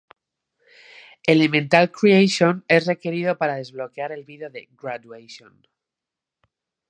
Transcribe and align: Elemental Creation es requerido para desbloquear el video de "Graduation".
Elemental 1.27 1.87
Creation 1.91 2.65
es 2.67 2.87
requerido 2.87 3.37
para 3.37 3.53
desbloquear 3.57 4.11
el 4.11 4.23
video 4.25 4.49
de 4.49 4.67
"Graduation". 4.71 5.67